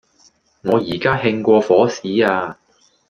[0.63, 2.57] 我而家興過火屎呀